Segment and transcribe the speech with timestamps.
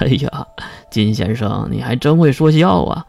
[0.00, 0.46] 哎呀，
[0.90, 3.06] 金先生，你还真会说笑啊！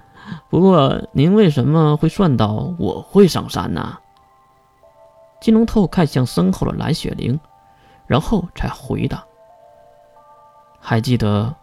[0.49, 3.97] 不过您为什么会算到我会上山呢？
[5.39, 7.39] 金龙透看向身后的蓝雪玲，
[8.07, 9.23] 然后才回答
[10.81, 11.55] ：“还记得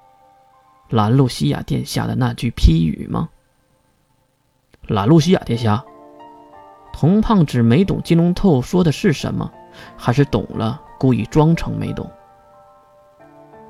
[0.88, 3.28] 兰露西亚殿下的那句批语吗？”
[4.88, 5.84] 兰露西亚殿下，
[6.94, 9.52] 童胖子没懂金龙透说的是什么，
[9.94, 12.10] 还是懂了，故意装成没懂。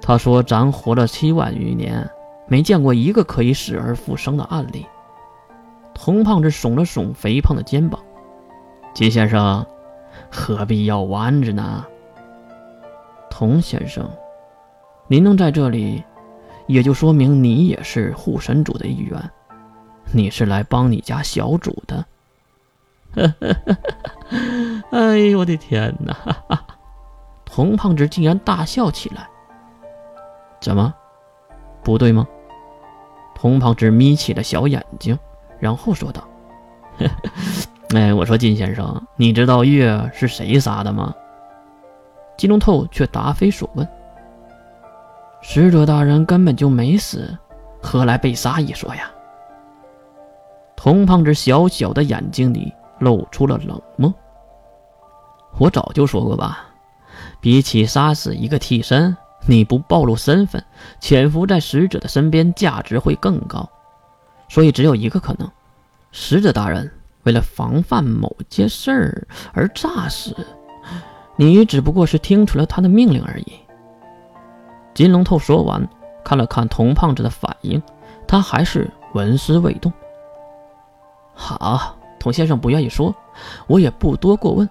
[0.09, 2.09] 他说：“咱活了七万余年，
[2.47, 4.87] 没见过一个可以死而复生的案例。”
[5.93, 8.01] 童胖子耸了耸肥胖的肩膀
[8.95, 9.67] ：“金先生，
[10.31, 11.85] 何必要弯着呢？”
[13.29, 14.09] 童先生，
[15.09, 16.03] 您能在这里，
[16.67, 19.31] 也就说明你也是护神主的一员，
[20.11, 22.07] 你是来帮你家小主的。
[24.91, 26.17] 哎呦我的天哪！
[27.45, 29.29] 童胖子竟然大笑起来。
[30.61, 30.93] 怎么，
[31.83, 32.27] 不对吗？
[33.35, 35.17] 童胖子眯起了小眼睛，
[35.61, 36.23] 然后说道
[37.95, 41.15] ：“哎，我说金先生，你知道月是谁杀的吗？”
[42.37, 43.89] 金龙透却答非所问
[45.41, 47.37] ：“使者大人根本就没死，
[47.81, 49.11] 何来被杀一说呀？”
[50.75, 54.13] 童胖子小小的眼睛里露出了冷漠。
[55.59, 56.67] 我早就说过吧，
[57.41, 59.17] 比起杀死一个替身。
[59.49, 60.63] 你不暴露身份，
[61.01, 63.67] 潜伏在使者的身边，价值会更高。
[64.47, 65.51] 所以只有一个可能：
[66.13, 66.91] 使者大人
[67.23, 70.37] 为了防范某件事儿而诈死，
[71.37, 73.53] 你只不过是听出了他的命令而已。
[74.93, 75.89] 金龙头说完，
[76.23, 77.83] 看了看童胖子的反应，
[78.27, 79.91] 他还是纹丝未动。
[81.33, 83.15] 好，童先生不愿意说，
[83.67, 84.69] 我也不多过问。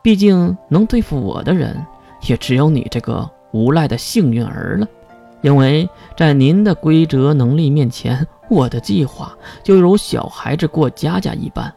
[0.00, 1.84] 毕竟能对付我的人，
[2.28, 3.28] 也只有你这个。
[3.52, 4.86] 无赖的幸运儿了，
[5.42, 11.72] 因为在您的规则能力面前，我的计划就如小孩子过家家一般。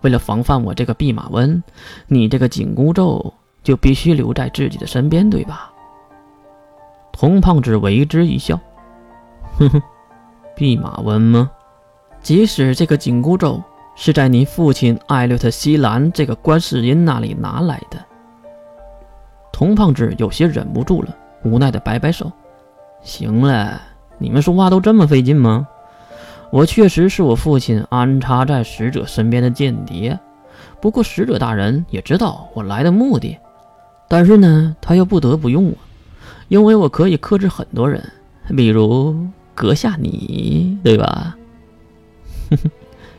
[0.00, 1.62] 为了防范我这个弼马温，
[2.06, 5.70] 你这个紧箍咒就必须留在自己的身边，对吧？
[7.12, 8.58] 童胖子为之一笑，
[9.58, 9.82] 哼哼，
[10.56, 11.50] 弼马温吗？
[12.22, 13.62] 即使这个紧箍咒
[13.94, 17.98] 是在你父亲艾略特·西兰这个观世音那里拿来的。
[19.52, 22.30] 童胖子有些忍不住了，无奈的摆摆手
[23.02, 23.80] ：“行了，
[24.18, 25.66] 你们说话都这么费劲吗？
[26.50, 30.18] 我确实是我父亲安插在使者身边的间谍，
[30.80, 33.38] 不过使者大人也知道我来的目的，
[34.08, 35.74] 但是呢，他又不得不用我，
[36.48, 38.02] 因为我可以克制很多人，
[38.56, 39.14] 比如
[39.54, 41.36] 阁下你，对吧
[42.50, 42.70] ？”“哼哼，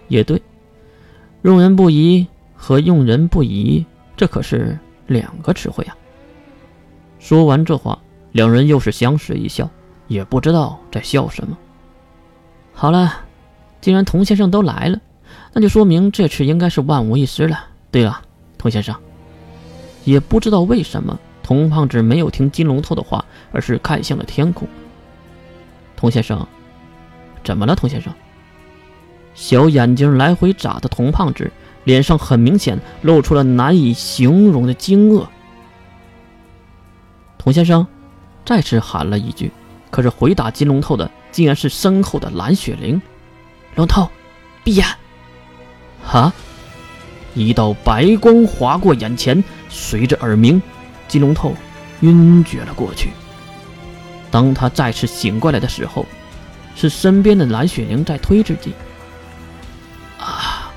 [0.07, 0.41] 也对，
[1.43, 3.85] 用人不疑和用人不疑，
[4.17, 4.77] 这可是
[5.07, 5.95] 两个词汇啊。”
[7.21, 7.99] 说完这话，
[8.31, 9.69] 两人又是相视一笑，
[10.07, 11.55] 也不知道在笑什么。
[12.73, 13.13] 好了，
[13.79, 14.99] 既然童先生都来了，
[15.53, 17.65] 那就说明这次应该是万无一失了。
[17.91, 18.21] 对了，
[18.57, 18.95] 童先生，
[20.03, 24.67] 也不知道为什么，童胖子没有听金龙头的话，而是看向了天空。
[25.95, 26.45] 童先生，
[27.43, 27.75] 怎么了？
[27.75, 28.11] 童先生，
[29.35, 31.51] 小眼睛来回眨的童胖子
[31.83, 35.27] 脸上很明显露出了难以形容的惊愕。
[37.43, 37.87] 童先生
[38.45, 39.51] 再次喊了一句，
[39.89, 43.01] 可是回答金龙头的竟然是身后的蓝雪灵。
[43.73, 44.07] 龙头，
[44.63, 44.85] 闭眼！
[46.05, 46.31] 哈！
[47.33, 50.61] 一道白光划过眼前，随着耳鸣，
[51.07, 51.55] 金龙头
[52.01, 53.09] 晕厥了过去。
[54.29, 56.05] 当他再次醒过来的时候，
[56.75, 58.75] 是身边的蓝雪灵在推自己。
[60.19, 60.71] 啊！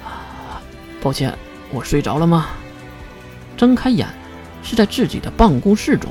[1.03, 1.37] 抱歉，
[1.71, 2.47] 我睡着了吗？
[3.55, 4.09] 睁开眼，
[4.63, 6.11] 是在自己的办公室中。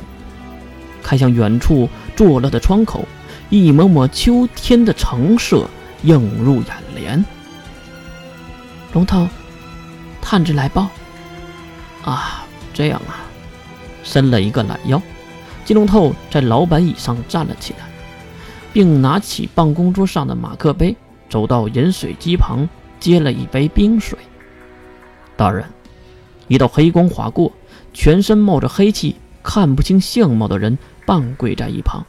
[1.03, 3.05] 看向远处坐落的窗口，
[3.49, 5.67] 一抹抹秋天的橙色
[6.03, 7.23] 映入眼帘。
[8.93, 9.27] 龙头，
[10.21, 10.89] 探子来报。
[12.03, 13.21] 啊，这样啊，
[14.03, 15.01] 伸了一个懒腰，
[15.65, 17.85] 金龙头在老板椅上站了起来，
[18.71, 20.95] 并拿起办公桌上的马克杯，
[21.29, 22.67] 走到饮水机旁
[22.99, 24.17] 接了一杯冰水。
[25.35, 25.65] 大人，
[26.47, 27.51] 一道黑光划过，
[27.93, 30.77] 全身冒着黑气、看不清相貌的人。
[31.05, 32.01] 半跪在一旁，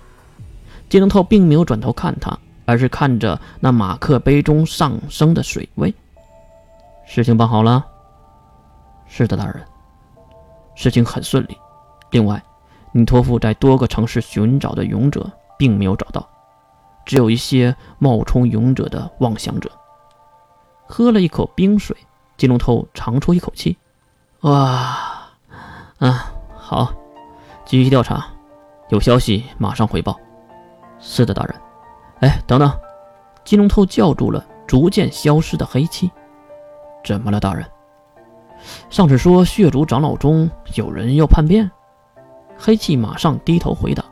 [0.88, 5.92] 金龙头并没有转头看他，而是看着那马克杯中上升的水位。
[7.04, 7.84] 事情办好了。
[9.08, 9.60] 是的，大人。
[10.76, 11.58] 事情很顺利。
[12.12, 12.40] 另外，
[12.92, 15.28] 你托付在多个城市寻找的勇者
[15.58, 16.24] 并没有找到，
[17.04, 19.68] 只有一些冒充勇者的妄想者。
[20.86, 21.96] 喝了一口冰水，
[22.36, 23.76] 金龙头长出一口气。
[24.42, 24.96] 哇，
[25.98, 26.94] 啊，好，
[27.74, 28.24] 继续调查。
[28.90, 30.16] 有消息马上回报。
[31.00, 31.56] 是的，大人。
[32.20, 32.70] 哎，等等！
[33.42, 36.08] 金龙头叫住了逐渐消失的黑气。
[37.04, 37.66] 怎么了，大人？
[38.90, 41.68] 上次说血族长老中有人要叛变，
[42.56, 44.04] 黑气马上低头回答：“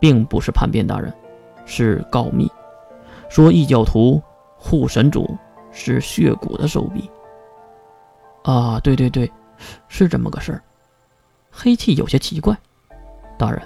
[0.00, 1.12] 并不是叛变，大人，
[1.66, 2.50] 是告密，
[3.28, 4.22] 说异教徒
[4.56, 5.36] 护神主
[5.70, 7.10] 是血骨的手笔。”
[8.44, 9.30] 啊，对对对，
[9.86, 10.62] 是这么个事儿。
[11.50, 12.56] 黑气有些奇怪，
[13.38, 13.60] 大人，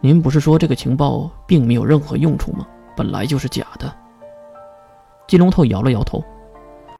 [0.00, 2.66] 您不是说这个情报并没有任何用处吗？
[2.96, 3.94] 本来就是假的。
[5.26, 6.24] 金龙头摇了摇头。